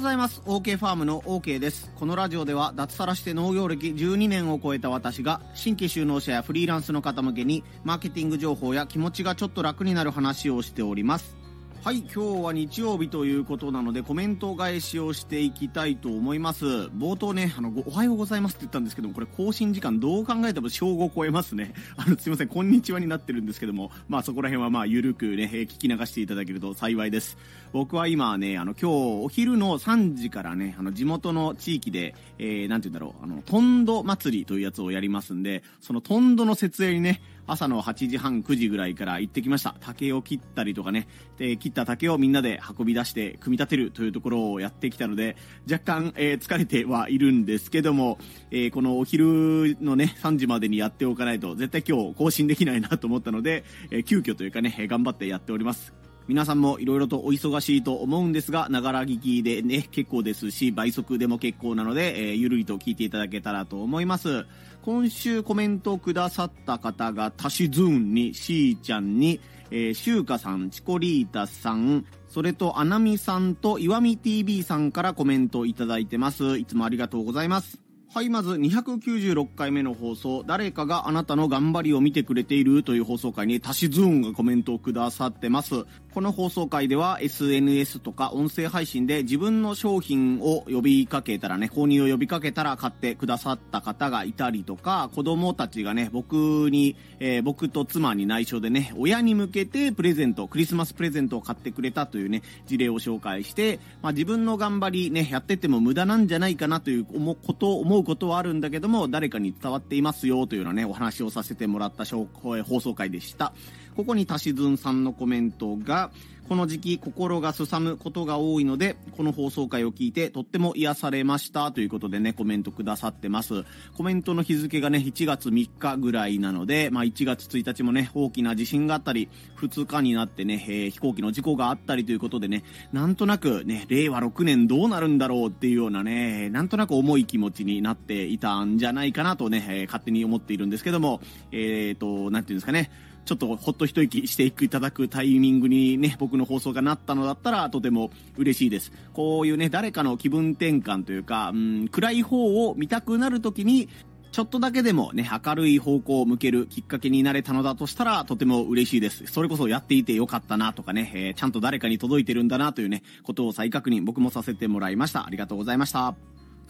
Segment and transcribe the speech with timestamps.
[0.00, 0.40] ございます。
[0.46, 1.92] OK ファームの OK です。
[1.94, 11.39] このラジオでは脱サラして農業歴12年を超えた私が新規就農者やフリーランスの方向けにマーケティング情報や気持ちがちょっと楽になる話をしております。
[11.82, 16.66] はい今日は日曜日ということなのでコメント返しをしていきたいと思います。
[16.66, 21.72] 冒頭ねあのおはようございますって言ったんですけどもこれ更新時間どう考えても正午超えますね。
[21.96, 27.38] あのすいませんこんにちはになってるんですけどもまあそこら辺はまあゆるくね聞き流していただけると幸いです。
[27.72, 28.94] 僕は今ねあの今日
[29.24, 39.74] お昼の3時からねあの地元の地域で、えー、なんて言うんだろうあのトンド祭りというやつをやりますんでそのトンドの設営にね朝の8時半9時ぐらいから行ってきました。
[39.80, 41.08] 竹を切ったりとかね。
[41.36, 45.36] で切った竹をみんなで運び出して組み立てるというところをやってきたので
[45.70, 48.18] 若干、えー、疲れてはいるんですけども、
[48.50, 55.99] えー、このお昼のね3時までにやっておかないと絶対今日更新できないなと思ったので、えー、急遽というかね頑張ってやっております。
[56.28, 64.46] 皆さんもいろいろとお忙しいと思うんですが、ながら聞きでね、結構ですし、倍速でも結構なので、えー、ゆるりと聞いていただけたらと思います。
[64.82, 76.58] 今週コメントくださった方が、タシズーンに、しーちゃんに、えー、シューカさん、チコリータさん、それと、アナミさんと、岩見 TV さんからコメントいただいてます。
[76.58, 77.80] いつもありがとうございます。
[78.12, 85.86] はい、まず296回目の放送、誰かがあなたの頑張りを見てくれているという放送回にタシズーンがコメントをくださってます。
[86.12, 113.52] この放送回では SNS とか音声配信で自分の商品を呼びかけたらね、購入を呼びかけたら買ってくださった方がいたりとか、子供たちがね、僕に、えー、僕と妻に内緒でね、親に向けてプレゼント、クリスマスプレゼントを買ってくれたというね、事例を紹介して、まあ自分の頑張りね、やってても無駄なんじゃないかなという思うこと思うことはあるんだけども、誰かに伝わっていますよというようなね、お話をさせてもらった放送回でした。
[113.96, 116.10] ここにたしずんさんのコメントが、
[116.50, 123.62] この時期心がすさむことが多いので、この放送回を聞いてとっても癒されましたということでね、コメントくださってます。
[123.96, 129.28] コメントの日付がね、1月3日ぐらいなので、まあ1月1日もね、大きな地震があったり、
[129.60, 141.20] 2日になってね、えー、飛行機の事故があったりということでね、なんとなくね、令和6年どうなるんだろうっていうようなね、なんとなく重い気持ちになっていたんじゃないかなとね、えー、勝手に思っているんですけども、
[141.52, 142.90] え、ー、と、なんていうんですかね、
[143.30, 148.90] ちょっとほっと一息していただくタイミングにね、僕の放送がなったのだったらとても嬉しいです。
[149.12, 153.88] こういうね、誰かの気分転換というか、うん、暗い方を見たくなるときに、
[154.32, 159.24] ちょっとだけでもね、明るい方向を向けるきっかけになれたのだとしたら、とても嬉しいです。
[159.26, 165.24] それこそやっていてよかったなとかね、えー、ちゃんと誰かに届いてるんだなというね、ことを再確認僕もさせてもらいました。
[165.24, 166.16] ありがとうございました。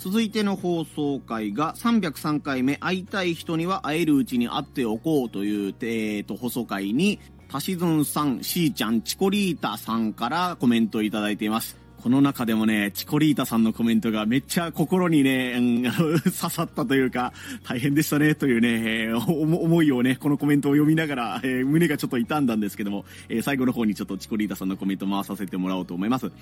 [0.01, 11.77] 続いての放送回が303回目会いたい人には会えるうちに会っておこうという、えー、と放送回にタシズンさん、しーちゃん、チコリータさんからコメントをいただいています。
[12.03, 15.83] この中でもね、チコリータさんのコメントがめっちゃ心にね、うん、
[16.23, 18.69] 刺さったというか、大変でしたね、というね、
[19.09, 26.33] えー、思いをね、このコメントを読みながら、えー、胸がちょっと痛んだんですけども、えー、最後の方にちょっとチコリータさんのコメント回させてもらおうと思います。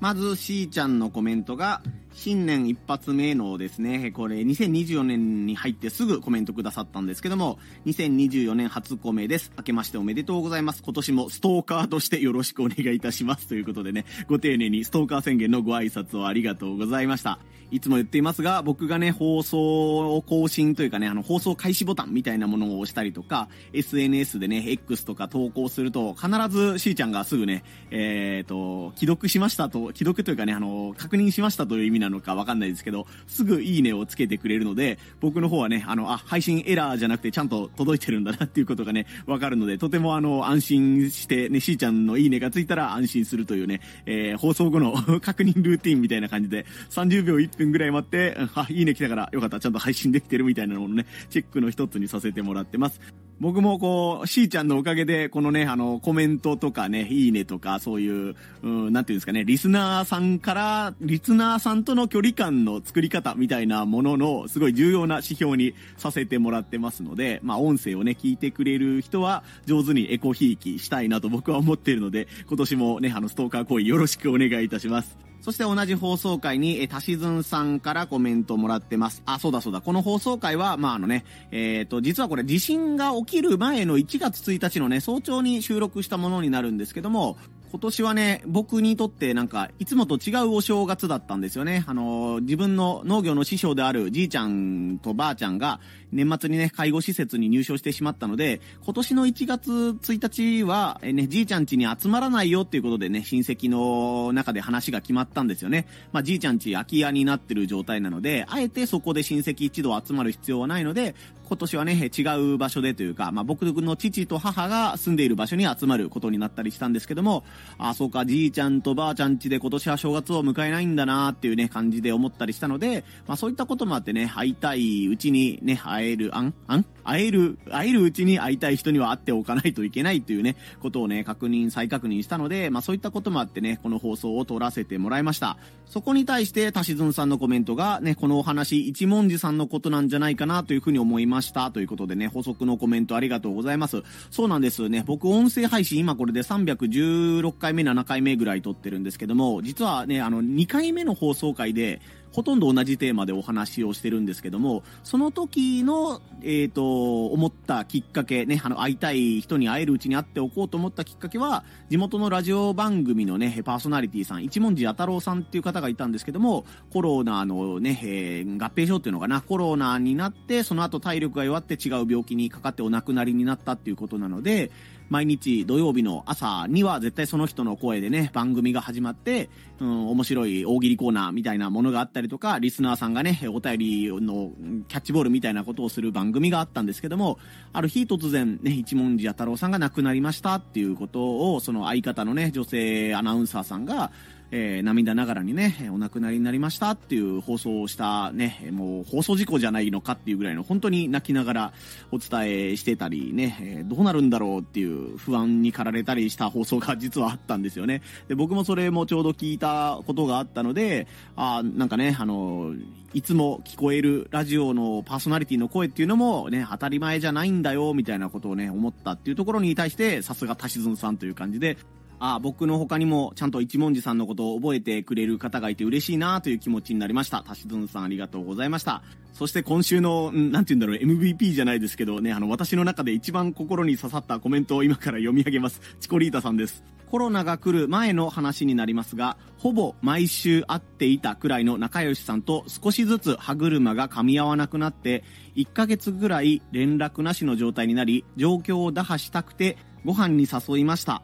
[0.00, 1.82] まず、しーちゃんのコメントが、
[2.16, 9.52] 新年一発目のですね、これ2024年に入ってすぐコメントくださったんですけども、2024年初コメです。
[9.56, 10.82] 明けましておめでとうございます。
[10.82, 13.46] 今年もストーカーとしてよろしくお願いいたします。
[13.48, 17.38] ということでね、ご丁寧にストーカー宣言のご挨拶をありがとうございました。
[17.70, 53.00] いつも言っていますが、僕がね、放送を更新というかね、あの、放送開始ボタンみたいなものを押したりとか、SNS でね、X とか投稿すると、必ずしーちゃんがすぐね、えっ、ー、と、既読しましたと、既読というかね、あの、確認しましたという意味なのかわかんないですけど、すぐいいねをつけてくれるので、僕の方はね、あの、あ、配信エラーじゃなくてちゃんと届いてるんだなっていうことがね、わかるので、とてもあの、安心してね、しーちゃんのいいねがついたら安心するというね、えー、放送後の 確認ルーティンみたいな感じで、30秒1分ぐらい待って、あ、いいね来たからよかった、ちゃんと配信できてるみたいなのをね、チェックの一つにさせてもらってます。
[53.38, 75.26] 僕もこう、しーちゃんのおかげで、このね、あの、コメントとかね、いいねとか、そういう、うん、なんていうんですかね、リスナーさんから、リスナーさんとの距離感の作り方みたいなものの、すごい重要な指標にさせてもらってますので、まあ、音声をね、聞いてくれる人は、上手にエコひいきしたいなと僕は思っているので、今年もね、あの、ストーカー行為よろしくお願いいたします。
[75.46, 79.22] そして同じ放送回に、え、たしずんさんからコメントもらってます。
[79.26, 79.80] あ、そうだそうだ。
[79.80, 87.36] この放送回は、まあ、あのね、えっ、ー、と、実はこれ地震が起きる前の1月1日のね、早朝に収録したものになるんですけども、
[87.70, 91.84] 今年はね、僕にとってなんか、いつもと違うお正月だったんですよね。
[91.86, 95.80] あの、自分の農業の師匠であるじいちゃんとばあちゃんが、
[96.12, 105.86] 年末にね、介護施設に入所してしまったので、今年の1月1日は、えね、じいちゃん家に集まらないよっていうことでね、親戚の中で話が決まったんですよね。
[106.12, 111.14] まあ、じいちゃん家空き家になってる状態なので、あえてそこで親戚一同集まる必要はないので、
[111.48, 112.22] 今年はね、違
[112.54, 117.44] う場所でというか、まあ、僕の父と母が住んでいる場所に集まることになったりしたんですけども、
[117.78, 135.56] あ、そうか、じいちゃんとばあちゃん家で今年は正月を迎えないんだなっていうね、感じで思ったりしたので、まあ、そういったこともあってね、会いたいうちにね、会える、あんあん会える、会えるうちに会いたい人には会っておかないといけないというね、ことをね、確認、再確認したので、まあ、そういったこともあってね、この放送を撮らせてもらいました。
[135.86, 144.02] そこに対して、たしずんさんのコメントが、ね、このお話、一文字さんのことなんじゃないかなというふうに思いましたということでね、補足のコメントありがとうございます。
[144.30, 145.04] そうなんですね。
[145.06, 152.00] 僕、音声配信、今これで316回目、7回目ぐらい撮ってるんですけども、実はね、あの、2回目の放送回で、
[152.36, 174.70] ほとんど同じテーマでお話をしてるんですけども、その時の、えっ、ー、と、思ったきっかけ、ね、あの、会いたい人に会えるうちに会っておこうと思ったきっかけは、地元のラジオ番組のね、パーソナリティさん、一文字弥太郎さんっていう方がいたんですけども、コロナのね、えー、合併症っていうのかな、コロナになって、その後体力が弱って違う病気にかかってお亡くなりになったっていうことなので、
[175.08, 179.48] 毎日土曜日の朝には絶対その人の声でね、番組が始まって、
[179.78, 184.50] うん、面白い大喜利コーナーみたいなものがあったりとか、リスナーさんがね、お便りの
[184.88, 187.38] キャッチボールみたいなことをする番組があったんですけども、
[187.72, 194.10] ある日突然ね、一文字弥太郎さんが亡くなりましたっていうことを、その相方のね、女性アナウンサーさんが、
[194.50, 201.72] えー、涙ながらにね、お亡くなりになりましたっていう放送をしたね、もう放送事故じゃないのかっていうぐらいの本当に泣きながら
[202.12, 208.02] お伝えしてたりね、え、どうなるんだろうっていう不安に駆られたりした放送が実はあったんですよね。
[208.28, 212.74] で、僕もそれもちょうど聞いたことがあったので、あなんかね、あの、
[213.14, 221.78] いつも聞こえるラジオのパーソナリティの声っていうのもね、当たり前じゃないんだよ、みたいなことをね、思ったっていうところに対して、さすがたしずんさんという感じで、
[222.18, 227.42] あ僕の他にもちゃんと一文字さんのことを覚えてくれる方がいて嬉しいなという気持ちになりました。
[227.42, 229.02] たしずんさんありがとうございました。
[229.32, 235.80] そして今週の、なんて言うんだろう、MVP じゃないですけどね、あの、私の中で一番心に刺さったコメントを今から読み上げます。
[236.00, 236.82] チコリータさんです。
[237.10, 245.22] コロナが来る前の話になりますが、ほぼ毎週会っていたくらいの仲良しさんと少しずつ歯車が噛み合わなくなって、
[245.54, 251.22] 1ヶ月ぐらい連絡なしの状態になり、状況を打破したくてご飯に誘いました。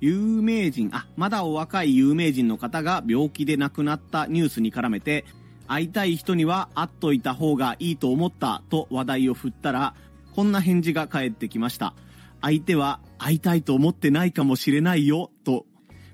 [0.00, 5.24] 有名人、あ、まだお若い有名人の方が病気で亡くなったニュースに絡めて、
[5.66, 9.94] 会いたい人には会っといた方がいいと思ったと話題を振ったら、
[10.34, 11.94] こんな返事が返ってきました。
[12.40, 15.66] 相手は会いたいと思ってないかもしれないよ、と。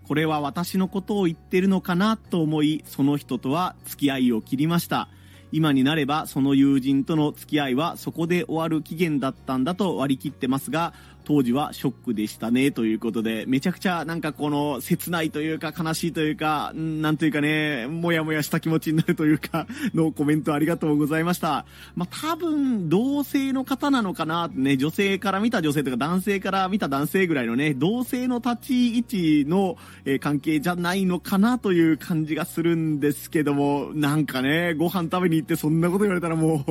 [0.06, 5.08] これは私のことを言ってるのかなと思い、その人とは付き合いを切りました。
[5.52, 21.66] 今になればその友人との付き合いはそこで終わる期限だったんだと割り切ってますが、当時はショックでしたね、ということで、めちゃくちゃなんかこの切ないというか悲しいというか、なんというかね、もやもやした気持ちになるというか、のコメントありがとうございました。
[21.96, 36.64] まあ、多分、同性の方なのかな、ね、女性から見た女性とか男性から見た男性ぐらいのね、同性の立ち位置の、え、関係じゃないのかなという感じがするんですけども、なんかね、ご飯食べに行ってそんなこと言われたらも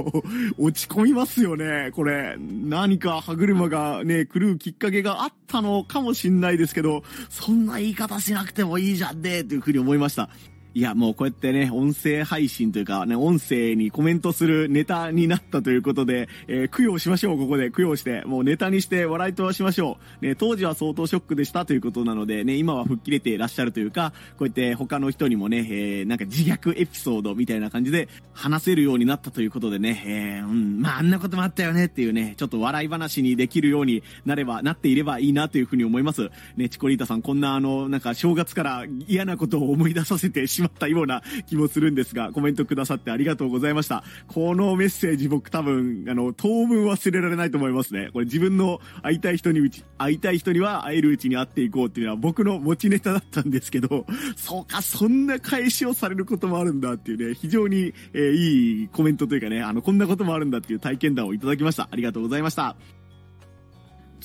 [0.58, 2.36] う落ち込みますよね、これ。
[2.38, 10.30] 何か歯車がね、来るきっかけがあったのかもしんないですけど、そんな言い方しなくてもいいじゃんね、というふうに思いました。
[10.76, 17.70] いや、もうこうやってね、音声配信というかね、音声にコメントするネタになったということで、えー、供養しましょう、ここで。
[17.70, 20.26] 供養して、もうネタにして笑いとしましょう。
[20.26, 36.32] ね、当時は相当ショックでしたということなので、ね、今は吹っ切れていらっしゃるというか、こうやって他の人にもね、えー、なんか自虐エピソードみたいな感じで話せるようになったということでね、えー、うん、まああんなこともあったよねっていうね、ちょっと笑い話にできるようになれば、なっていればいいなというふうに思います。
[36.58, 44.04] ね、チコリータさん、こんなあの、なんか正月から嫌なことを思い出させてしまったような気もするんですが、コメントくださってありがとうございました。
[44.28, 48.10] このメッセージ僕多分、あの、当分忘れられないと思いますね。
[48.14, 54.06] これ自分の会いたい人にうち、会いたい人には会えるうちに会っていこうっていうのは僕の持ちネタだったんですけど、
[54.36, 61.88] そうか、そんな返しをされることもあるんだっていうね、非常に、えー、いいコメントというかね、あの、こんなこともあるんだっていう体験談をいただきました。
[61.92, 62.76] ありがとうございました。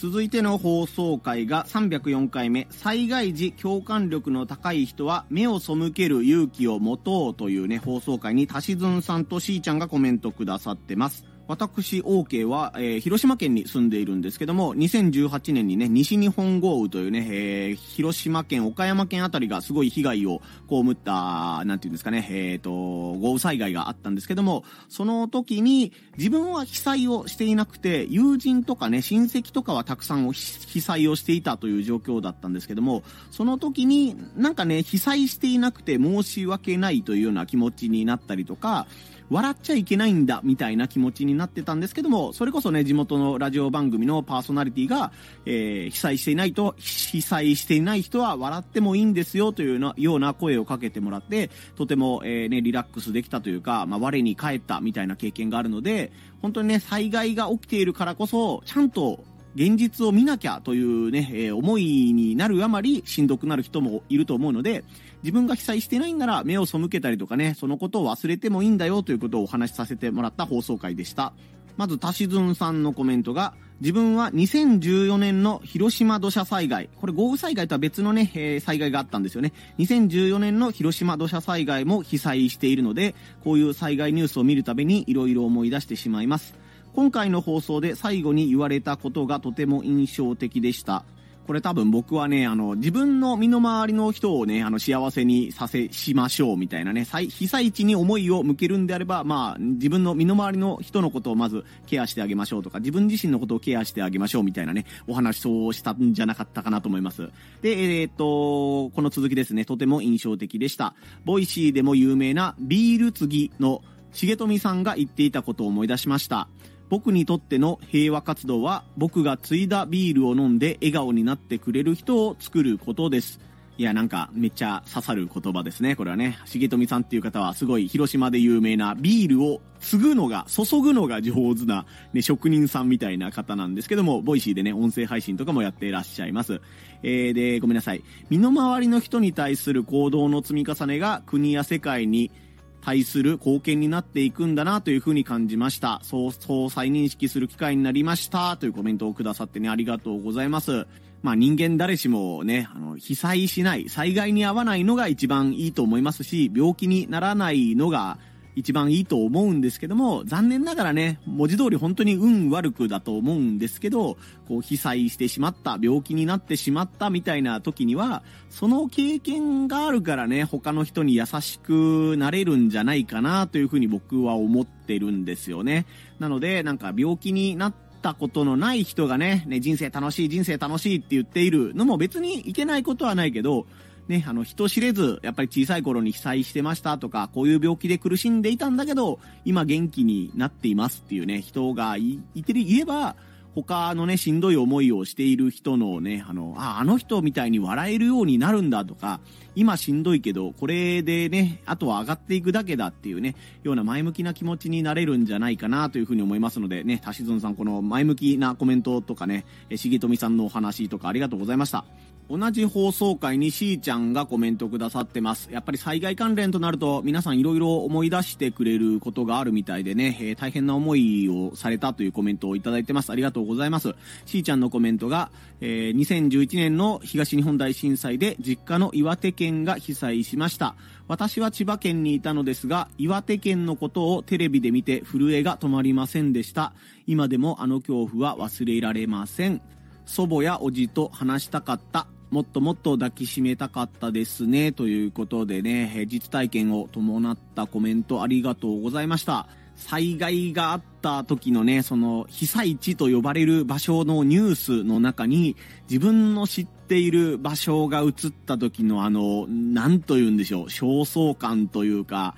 [0.00, 11.27] 続いての放送回が304回目、災害時共感力の高い人は目を背ける勇気を持とうというね、放送回にたしずんさんとしーちゃんがコメントくださってます。
[11.48, 38.86] 私、OK は、えー、広島県に住んでいるんですけども、2018年にね、西日本豪雨というね、えー、広島県、岡山県あたりがすごい被害を被った、なんていうんですかね、えっ、ー、と、豪雨災害があったんですけども、その時に自分は被災をしていなくて、友人とかね、親戚とかはたくさん被災をしていたという状況だったんですけども、その時になんかね、被災していなくて申し訳ないというような気持ちになったりとか、
[39.30, 45.12] 笑っちゃいけないんだみたいな気持ちになってたんですけども、それこそね、地元のラジオ番組のパーソナリティが、
[45.44, 64.84] えー、被災していないと、被災していない人は笑ってもいいんですよというようなような声をかけてもらって、とても、えー、ね、リラックスできたというか、まあ、我に返ったみたいな経験があるので、本当にね、災害が起きているからこそ、ちゃんと現実を見なきゃというね、えー、思いになるあまりしんどくなる人もいると思うので、
[65.22, 71.32] 自分が被災してないんなら目を背けたりとかね、そのことを忘れてもいいんだよということをお話しさせてもらった放送回でした。
[71.76, 79.52] まず、たしずんさんのコメントが、自分は2014年の広島土砂災害、これ豪雨災害とは別のね、えー、災害があったんですよね。
[79.78, 83.14] 2014年の広島土砂災害も被災しているので、
[83.44, 86.56] こういう災害ニュースを見るたびに色々思い出してしまいます。
[86.98, 91.04] 今回の放送で最後に言われたことがとても印象的でした。
[91.46, 107.30] これ多分僕はね、あの、自分の身の回りの人をね、あの、幸せにさせ、しましょうみたいなね、被災地に思いを向けるんであれば、まあ、自分の身の回りの人のことをまずケアしてあげましょうとか、自分自身のことをケアしてあげましょうみたいなね、お話をしたんじゃなかったかなと思います。
[107.62, 110.96] で、えー、っと、この続きですね、とても印象的でした。
[111.24, 116.48] Voicy でも有名なビール注ぎの重富さんが言っていたことを思い出しました。
[116.88, 123.40] 僕にとっての平和活動は僕が注いだビールを飲んで笑顔になってくれる人を作ることです。
[123.78, 125.94] いや、なんかめっちゃ刺さる言葉ですね。
[125.94, 136.60] これはね、重富さんっていう方はすごい広島で有名なビールを注ぐのが、注ぐのが上手な、ね、職人さんみたいな方なんですけども、 Voicy でね、音声配信とかもやっていらっしゃいます。
[137.04, 138.02] えー、で、ごめんなさい。
[138.30, 142.32] 身の回りの人に対する行動の積み重ねが国や世界に
[142.80, 146.00] 対する貢献になっていくんだなというふうに感じました。
[146.02, 150.86] そう、そう再認識する機会になりましたというコメントをくださってね、ありがとうございます。
[151.22, 158.18] まあ人間誰しもね、あの、被災しない、災害に遭わないのが一番いいと思いますし、病気にならないのが
[158.58, 164.16] 一番いいと思うんですけども、残念ながらね、文字通り本当に運悪くだと思うんですけど、
[164.48, 175.86] こう被災してしまった、病気になってしまったみたいな時には、その経験があるからね、他の人に優しくなれるんじゃないかなというふうに僕は思ってるんですよね。
[176.18, 183.68] なので、なんか病気になったことのない人がね、ね、人生楽しい、人生楽しいって言っているのも別にいけないことはないけど、
[184.08, 193.16] ね、あの、人知れず、やっぱり小さい頃に被災してましたとか、こういう病気で苦しんでいたんだけど、今元気になっていますっていうね、人がいてる、言えば、
[193.54, 199.20] 他のね、しんどい思いをしている人のね、あの、あ、あの人みたいに笑えるようになるんだとか、
[199.56, 203.34] 今しんどいけど、これでね、あとは上がっていくだけだっていうね、
[203.64, 211.84] ような前向きな気持ちになれるんじゃないかなというふうに思いますのでね、たしずんさんこの前向きなコメントとかね、重富さんのお話とかありがとうございました。
[212.30, 215.48] 同じ放送回にしーちゃんがコメントくださってます。
[215.50, 223.10] やっぱり災害関連となると皆さん色々思い出してくれることがあるみたいでね、えー、大変な思いをされたというコメントをいただいてます。
[223.10, 223.94] ありがとうございます。
[224.26, 225.30] しーちゃんのコメントが、
[225.62, 230.74] えー、2011年の東日本大震災で実家の岩手県が被災しました。
[231.06, 236.74] 私は千葉県にいたのですが、岩手県のことをテレビで見て震えが止まりませんでした。
[237.06, 239.62] 今でもあの恐怖は忘れられません。
[240.04, 242.06] 祖母やおじと話したかった。
[242.30, 244.72] もっともっと抱きしめたかったですね。
[244.72, 249.48] ということでね、実体験を伴ったコメントありがとうございました。
[249.78, 255.56] 災害があった時のね、その被災地と呼ばれる場所のニュースの中に
[255.88, 258.12] 自分の知っている場所が映っ
[258.44, 262.34] た時のあの、なんと言うんでしょう、焦燥感というか、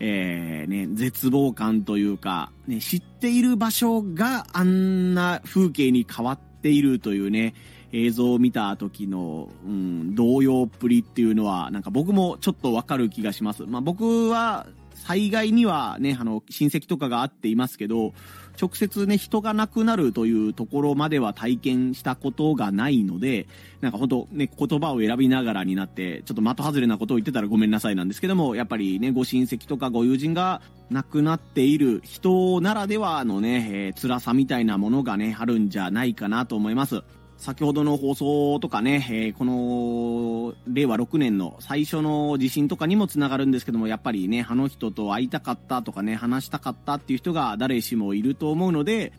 [0.00, 7.54] えー、ね、絶望感というか、ね、知っている場所があんな風景に変わっているというね、
[7.92, 13.64] 映像を見た時の、うん、動揺っぷりっていうのは、なんか僕もちょっとわかる気がします。
[13.64, 18.12] まあ僕は災害にはね、あの、親戚とかがあっていますけど、
[18.60, 23.46] 直接ね、人が亡くなるというところまでは体験したことがないので、
[23.80, 37.04] なんか本当ね、言葉を選びながらになって、ちょっと的外れなことを言ってたらごめんなさいなんですけども、やっぱりね、ご親戚とかご友人が亡くなっている人ならではのね、えー、辛さみたいなものがね、あるんじゃないかなと思います。
[37.38, 49.12] 先ほどの放送とかね、えー、この令和6年の最初の地震とかにもつながるんですけども、やっぱりね、あの人と会いたかったとかね、話したかったっていう人が誰しもいると思うので、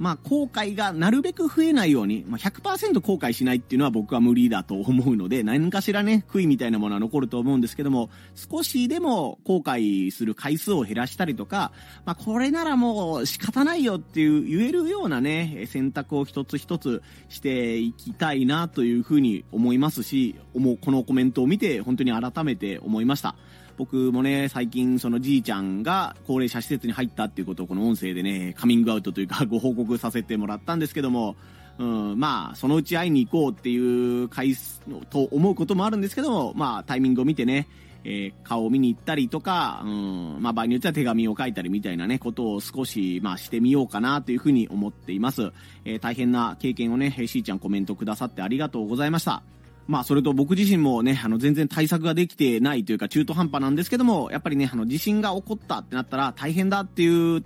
[0.00, 11.72] まあ、後悔がなるべく増えないように、まあ、100%後悔しないっていうのは僕は無理だと思うので、何かしらね、悔いみたいなものは残ると思うんですけども、少しでも後悔する回数を減らしたりとか、
[12.06, 23.36] まあ、これならもう仕方ないよっていう言えるようなね、選択を一つ一つしていきたいなというふうに思いますし、思う、このコメントを見て本当に改めて思いました。
[23.80, 31.34] 僕もね、最近そのじいちゃんが高齢者施設に入ったっていうことをこの音声でね、カミングアウトというか ご報告させてもらったんですけども、
[31.78, 37.68] うん、まあ、そのうち会いに行こうっていう回数と思うこともあるんですけども、まあ、タイミングを見てね、
[38.04, 45.52] えー、顔を見に行ったりとか、うん、まあ場合によっては手紙を書いたりみたいなね、ことを少し、まあしてみようかなというふうに思っています。
[45.86, 49.42] えー、大変な経験をね、しーちゃんコメントくださってありがとうございました。
[49.90, 57.42] まあ、それと僕自身もね、あの、全然対策ができてないというか、中途半端なんですけども、やっぱりね、あの、地震が起こったってなったら大変だっていう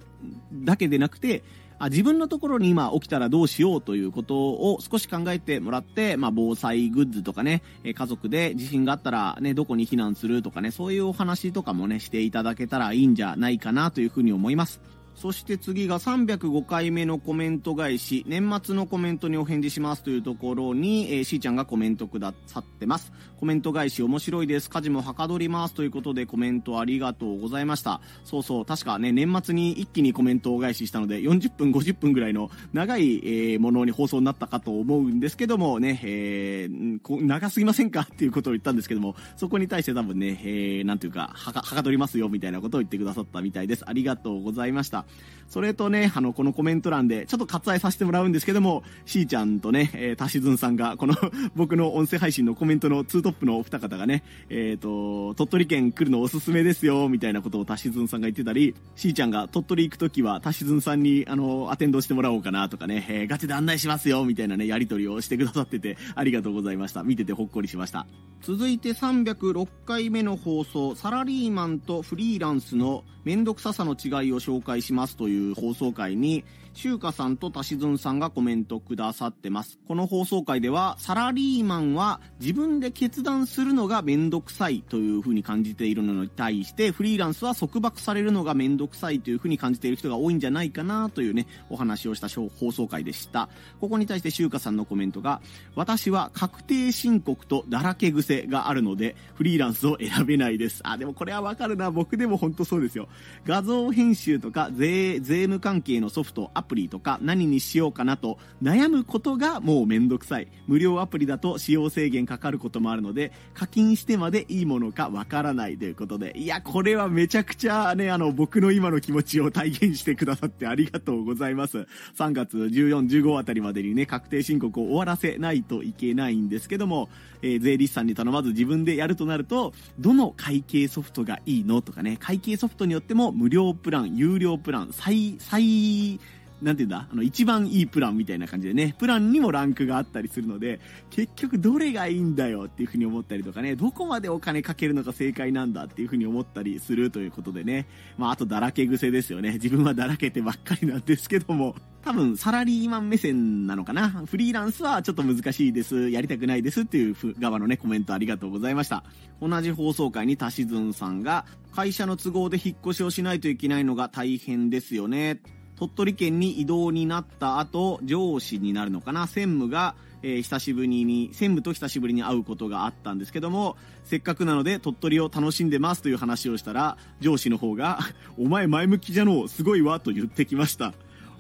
[0.53, 1.43] だけでなくて、
[1.79, 14.83] あ自分のところに今起きたらどうしようということを少し考えてもらって、まあ、防災グッズとかね、家族で地震があったらね、どこに避難するとかね、そういうお話とかもね、していただけたらいいんじゃないかなというふうに思います。
[15.15, 23.13] そして次が305回目のコメント返し、年末のコメントにお返事しますというところに、えー、しーちゃんがコメントくださってます。
[23.45, 24.71] コメント返し面白いです。
[24.71, 28.01] 家事もはかどりますということでコメントありがとうございました。
[28.25, 38.09] そうそう、確かね、年末に一気にコメントを返ししたので、40分、50分ぐらいの長い、えー、ものに放送になったかと思うんですけどもね、えー、長すぎませんか？
[38.11, 43.85] っていうことを言ったんですけども、そこに対して多分ね、えー、なんていうか、はか、はかどりますよみたいなことを言ってくださったみたいです。
[43.87, 45.05] ありがとうございました。
[45.51, 51.15] それとね、あの、このコメント欄で、ちょっと割愛させてもらうんですけども、しーちゃんとね、えー、たしずんさんが、この
[51.55, 67.03] 僕の音声配信のコメントのツートップのお二方がね、え、ー、と、鳥取県来るのおすすめですよ、みたいなことをたしずんさんが言ってたり、しーちゃんが鳥取行くときは、たしずんさんに、あの、アテンドしてもらおうかなとかね、えー、ガチで案内しますよ、みたいなね、やりとりをしてくださってて、ありがとうございました。
[67.03, 68.07] 見ててほっこりしました。
[68.43, 76.45] 続いて306回目の放送、サラリーマンとフリーランスのめんどくささの違いを紹介しますという放送回に、
[76.75, 79.79] しゅうかさんとたしずんさんがコメントくださってます。
[79.87, 93.49] この放送回では、サラリーマンは自分で決断するのがめんどくさいというふうに感じているのに対して、フリーランスは束縛されるのがめんどくさいというふうに感じている人が多いんじゃないかなというね、お話をした放送回でした。
[93.81, 95.41] ここに対してしゅうかさんのコメントが、
[95.77, 100.81] 私は確定申告とだらけ癖があるので、フリーランスを選べないです。
[100.85, 101.93] あ、でもこれはわかるな。
[101.93, 103.09] 僕でも本当そうですよ。
[103.47, 110.49] 画像編集とか税、税務関係のソフト、プリとか何にしようかなと悩むことがもうめんどくさい。
[110.67, 121.87] 無料アプリだと使用制限かかることもあるので、課金してまでいいものかわからないということで、いや、これはめちゃくちゃね、あの、僕の今の気持ちを体現してくださってありがとうございます。
[122.19, 127.09] 3月14、15あたりまでにね、確定申告を終わらせないといけないんですけども、
[127.45, 136.19] え、税理士さんに頼まず自分でやるとなると、どの会計ソフトがいいのとかね、会計ソフトによっても無料プラン、有料プラン、最、最、
[136.63, 140.81] なんていうんだあの、一番いいプランみたいな感じでね、プランにもランクがあったりするので、
[141.11, 149.53] 結局どれがいいんだよっていうふうに思ったりとかね、どこまでお金かけるのが正解なんだっていうふうに思ったりするということでね、まあ、あとだらけ癖ですよね。
[149.55, 154.11] 自分はだらけてばっかりなんですけども、多分サラリーマン目線なのかな。
[154.11, 156.11] フリーランスはちょっと難しいです。
[156.11, 159.05] やりたくないですっていう側のね、コメントありがとうございました。
[159.41, 165.41] 同じ放送回にたしずんさんが、会社の都合で引っ越しをしないといけないのが大変ですよね。
[165.77, 177.99] 鳥取県に移動になった後、上司になるのかな、専務が、えー、久しぶりに、専務と久しぶりに会うことがあったんですけども、せっかくなので鳥取を楽しんでますという話をしたら、上司の方が、
[178.39, 180.93] お前前向きじゃのう、すごいわ、と言ってきました。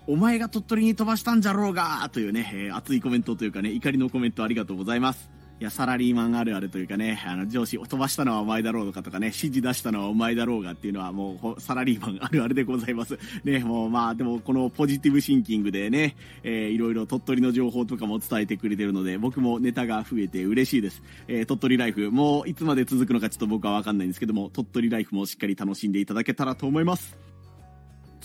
[0.07, 5.31] お前が鳥取に飛ばしたんじゃろうがというね、えー、熱いコメントというかね、怒りのコメントありがとうございます。
[5.61, 13.19] いや、サラリーマンあるあるというかね、あの、上司を飛ばしたのはお前だろうとかとかね、指示出したのはお前だろうがっていうのはもう、サラリーマンあるあるでございます。
[13.45, 21.03] ね、もうまあ、でもこのポジティブシンキングでね、えー、いろいろ鳥取の情報とかも伝えてくれてるので、僕もネタが増えて嬉しいです。
[21.29, 27.34] えー、鳥取ライフ、もういつまで続くのかちょっと僕はわかんないんですけども、鳥取ライフもしっかり楽しんでいただけたらと思います。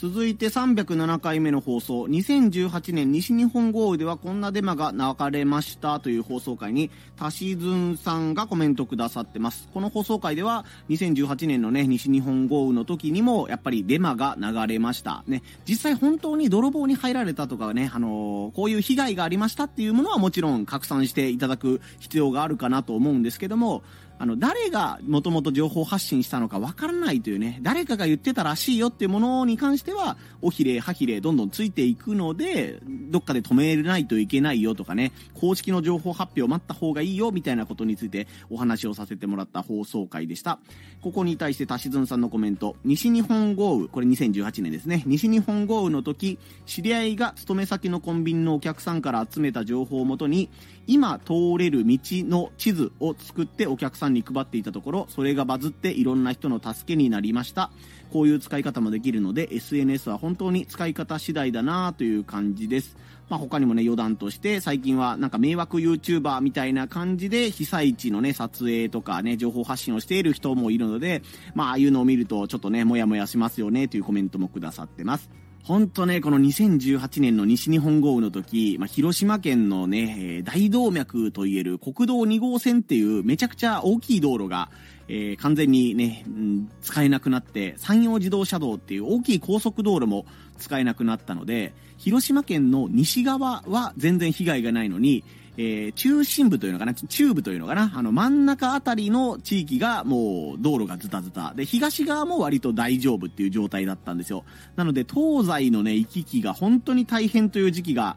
[0.02, 9.68] 続いて307回目の放送、2018年西日本豪雨ではこんなデマが流れましたという放送回に、たしずんさんがコメントくださってます。
[9.74, 15.26] この放送回では、2018年のね、西日本豪雨の時にも、やっぱりデマが流れました。
[15.28, 23.84] ね、実際本当に泥棒に入られたとかね、あのー、こういう被害がありましたっていうものはもちろん拡散していただく必要があるかなと思うんですけども、
[24.20, 40.60] あの、誰がもともと情報発信したのかわからないというね、誰かが言ってたらしいよっていうものに関しては、おひれ、はひれ、どんどんついていくので、どっかで止めないといけないよとかね、公式の情報発表を待った方がいいよみたいなことについてお話をさせてもらった放送回でした。
[41.02, 50.50] ここに対してたしずんさんのコメント、西日本豪雨、これ2018年ですね、西日本豪雨の時、知り合いが勤め先のコンビニのお客さんから集めた情報をもとに、
[50.88, 57.72] 今通れる道の地図を作ってお客さんに配っていたところ、それがバズっていろんな人の助けになりました。
[58.12, 62.98] こういう使い方もできるので、SNS は本当に使い方次第だなという感じです。
[63.30, 71.22] まあ、他にもね、余談として、最近はなんか迷惑 YouTuber みたいな感じで、被災地のね、撮影とかね、情報発信をしている人もいるので、
[71.54, 75.30] まあ、ああいうのを見ると、ちょっとね、もやもやしますよね、というコメントもくださってます。
[75.64, 84.70] ほんとね、この2018年の西日本豪雨の時、まあ、広島県のね、大動脈といえる国道2号線っていうめちゃくちゃ大きい道路が、
[85.08, 90.26] えー、完全にね、うん、使えなくなって、山陽自動車道っていう大きい高速道路も
[90.58, 95.24] 使えなくなったので、広島県の西側は全然被害がないのに、
[95.62, 101.54] えー、中心部というのかな、中部というのかな、あの真ん中あたりの地域がもう道路がズタズタ。
[101.54, 104.46] で、東側も割と大丈夫っていう状態だったんですよ。
[104.78, 108.16] なので、東西のね、行き来が本当に大変という時期が、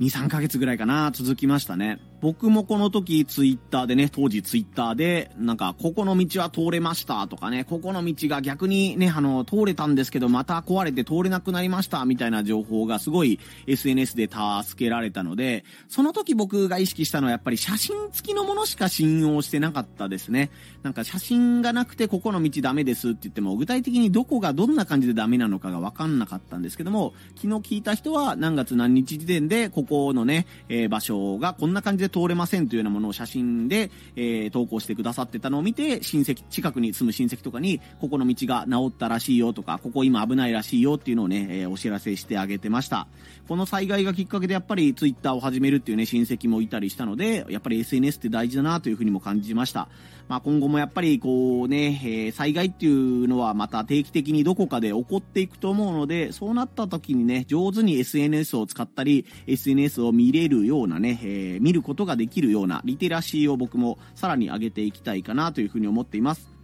[0.00, 1.98] 2、3ヶ月ぐらいかな、続きましたね。
[2.20, 20.50] 僕もこの時ツイッターでね、当時ツイッターで、なんか、ここの道は通れましたとかね、ここの道が逆にね、あの、通れたんですけど、また壊れて通れなくなりましたみたいな情報がすごい SNS で助けられたので、その時僕が意識したのはやっぱり写真付きのものしか信用してなかったですね。
[20.82, 43.06] なんか写真がなくてここの道ダメですって言っても、具体的にどこがどんな感じでダメなのかがわかんなかったんですけども、昨日聞いた人は何月何日時点でここのね、えー、場所がこんな感じで通れませんというようなものを写真で、えー、投稿してくださってたのを見て、親戚、近くに住む親戚とかに、ここの道が治ったらしいよとか、ここ今危ないらしいよっていうのをね、えー、お知らせしてあげてました。
[43.48, 49.88] この災害がきっかけでやっぱりツイッターを始めるっていうね、親戚もいたりしたので、やっぱり SNS って大事だなというふうにも感じました。
[50.28, 66.57] まあ、今後もやっぱりこうね、えー、災害っていうのはまた定期的にどこかで起こっていくと思うので、そうなった時にね、上手に SNS を使ったり、SNS SNS を見れるようなね、えー、見ることができるようなリテラシーを僕もさらに上げていきたいかなというふうに思っています。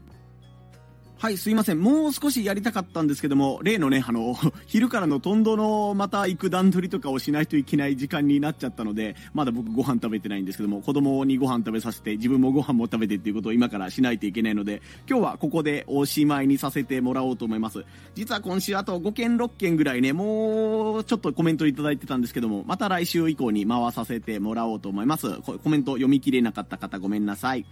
[1.16, 1.80] はい、すいません。
[1.80, 17.84] もう少しやりたかったんですけども、例のね、あの、 昼からのトンドのまた行く段取りとかをしないといけない時間になっちゃったので、まだ僕ご飯食べてないんですけども、子供にご飯食べさせて、自分もご飯も食べてっていうことを今からしないといけないので、今日はここでおしまいにさせてもらおうと思います。
[18.14, 25.30] 実は今週あと5件6件ぐらいね、もうちょっとコメントいただいてたんですけども、また来週以降に回させてもらおうと思います。
[25.38, 27.64] コメント読み切れなかった方ごめんなさい。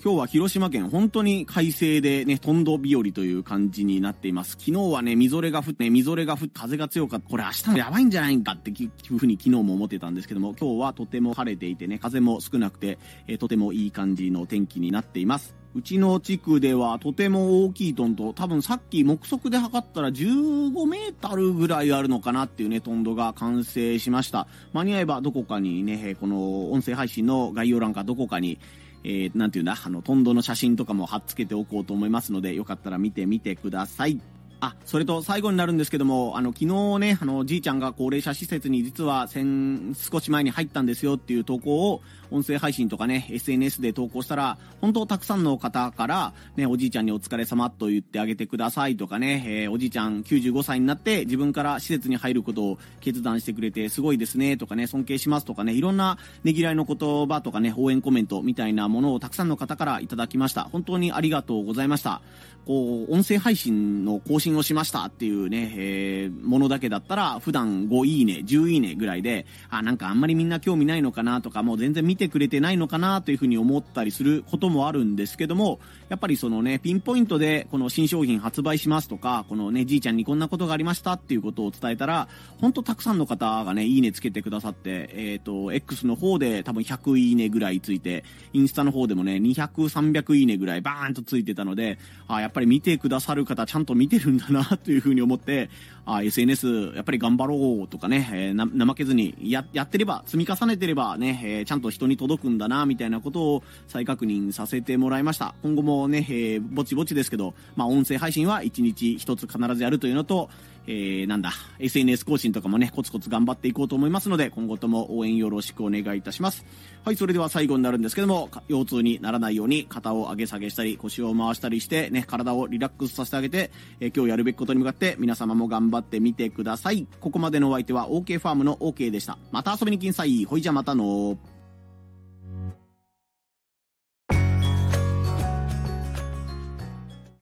[0.00, 4.52] 今日は広島県本当に快晴でね、トンド日和という感じになっています。
[4.52, 7.28] 昨日はね、みぞれが降って、ねみぞれが降って、風が強かった。
[7.28, 15.56] これ明日もやばいんじゃないんかっていうふうに昨日も思ってたんですけども、今日はとても晴れていてね、風も少なくて、えー、とてもいい感じの天気になっています。
[15.74, 24.46] うちの地区ではとても大きいトント、多分さっき目測で測ったら15メートルぐらいあるのかなっていうね、トンドが完成しました。
[24.72, 28.58] 間に合えばどこかにね、この音声配信の概要欄かどこかに、
[29.04, 34.20] えー、ていうんだ、あの、トンドの写真とかも貼っつけておこうと思いますので、よかったら見てみてください。
[34.60, 60.64] あ、それと最後になるんですけども、あの、昨日ね、あの、じいちゃんが高齢者施設に実は先、少し前に入ったんですよっていう投稿を、音声配信とかね、SNS で投稿したら、本当たくさんの方から、ね、おじいちゃんにお疲れ様と言ってあげてくださいとかね、えー、おじいちゃん95歳になって自分から施設に入ることを決断してくれてすごいですねとかね、尊敬しますとかね、いろんなねぎらいの言葉とかね、応援コメントみたいなものをたくさんの方からいただきました。
[60.64, 62.20] 本当にありがとうございました。
[62.68, 82.28] こう、音声配信の更新をしましたっていうね、えー、ものだけだったら、普段5いいね、10いいねぐらいで、あ、なんかあんまりみんな興味ないのかなとか、もう全然見てくれてないのかなというふうに思ったりすることもあるんですけども、やっぱりそのね、ピンポイントでこの新商品発売しますとか、このね、じいちゃんにこんなことがありましたっていうことを伝えたら、
[82.60, 95.70] 本当たくさんの方がね、いいねつけてくださって、えっ、ー、と、X の方で多分100いいねぐらいついて、インスタの方でもね、200、300いいねぐらいバーンとついてたので、あやっぱり見てくださる方ちゃんと見てるんだなというふうに思って、
[96.06, 105.54] あ SNS やっぱり頑張ろうとかね、えー、怠けずにややってれば、積み重ねてればね、えー、ちゃんと人に届くんだな、みたいなことを再確認させてもらいました。
[105.62, 110.48] 今後ももね、えー、ぼちぼちですけど、まあ、音声配信は1日1つ必ずやるというのと、
[110.86, 116.64] えー、なんだ、SNS 更新とかもね、コツコツ頑張っていこうと思いますので、今後とも応援よろしくお願いいたします。
[117.04, 127.06] はい、それでは最後になるんですけども、腰痛にならないように肩を上げ下げしたり、腰を回したりして、ね、体をリラックスさせてあげて、えー、今日やるべきことに向かって皆様も頑張ってみてください。
[127.20, 129.36] ここまでのお相手は OK ファームの OK でした。
[129.52, 130.46] また遊びに来んさい。
[130.46, 131.36] ほいじゃまたの